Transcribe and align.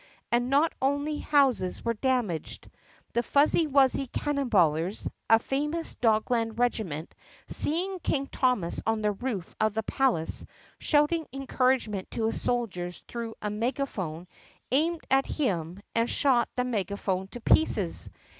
And 0.31 0.49
not 0.49 0.73
only 0.81 1.19
houses 1.19 1.85
were 1.85 1.93
damaged. 1.93 2.67
The 3.13 3.21
Fuzzy 3.21 3.65
THE 3.67 3.71
PUSSYCAT 3.71 3.71
PRINCESS 3.71 4.25
135 4.25 4.49
wuzzy 4.49 4.49
Cannon 4.49 4.49
bailers, 4.49 5.09
a 5.29 5.37
famous 5.37 5.93
Dogland 5.97 6.57
regiment, 6.57 7.13
seeing 7.47 7.99
King 7.99 8.25
Thomas 8.25 8.81
on 8.87 9.03
the 9.03 9.11
roof 9.11 9.53
of 9.61 9.75
the 9.75 9.83
palace 9.83 10.43
shouting 10.79 11.27
encourage 11.31 11.87
ment 11.87 12.09
to 12.09 12.25
his 12.25 12.41
soldiers 12.41 13.03
through 13.07 13.35
a 13.43 13.51
megaphone, 13.51 14.27
aimed 14.71 15.03
at 15.11 15.27
him 15.27 15.79
and 15.93 16.09
shot 16.09 16.49
the 16.55 16.63
megaphone 16.63 17.27
to 17.27 17.39
pieces. 17.39 18.09